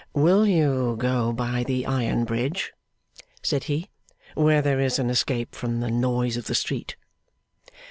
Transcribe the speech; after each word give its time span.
'Will 0.15 0.47
you 0.47 0.95
go 0.97 1.31
by 1.31 1.63
the 1.63 1.85
Iron 1.85 2.25
Bridge,' 2.25 2.73
said 3.43 3.65
he, 3.65 3.91
'where 4.33 4.63
there 4.63 4.79
is 4.79 4.97
an 4.97 5.11
escape 5.11 5.53
from 5.53 5.79
the 5.79 5.91
noise 5.91 6.37
of 6.37 6.47
the 6.47 6.55
street? 6.55 6.95